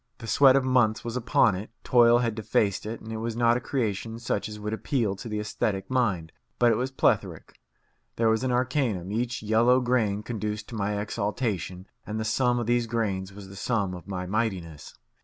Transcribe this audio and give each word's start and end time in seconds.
The 0.17 0.25
sweat 0.25 0.55
of 0.55 0.63
months 0.65 1.03
was 1.05 1.15
upon 1.15 1.53
it, 1.53 1.69
toil 1.83 2.17
had 2.17 2.33
defaced 2.33 2.87
it, 2.87 3.01
and 3.01 3.13
it 3.13 3.17
was 3.17 3.35
not 3.35 3.55
a 3.55 3.59
creation 3.59 4.17
such 4.17 4.49
as 4.49 4.59
would 4.59 4.73
appeal 4.73 5.15
to 5.15 5.29
the 5.29 5.39
aesthetic 5.39 5.91
mind; 5.91 6.31
but 6.57 6.71
it 6.71 6.75
was 6.75 6.89
plethoric. 6.89 7.59
There 8.15 8.27
was 8.27 8.41
the 8.41 8.49
arcanum; 8.49 9.11
each 9.11 9.43
yellow 9.43 9.79
grain 9.79 10.23
conduced 10.23 10.67
to 10.69 10.75
my 10.75 10.99
exaltation, 10.99 11.85
and 12.03 12.19
the 12.19 12.25
sum 12.25 12.57
of 12.57 12.65
these 12.65 12.87
grains 12.87 13.31
was 13.31 13.47
the 13.47 13.55
sum 13.55 13.93
of 13.93 14.07
my 14.07 14.25
mightiness. 14.25 14.95